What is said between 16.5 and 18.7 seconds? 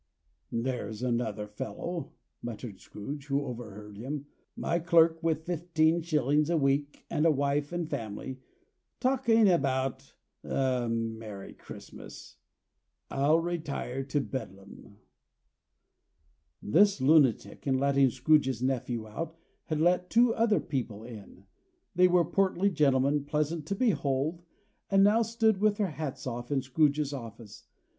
This lunatic, in letting Scrooge's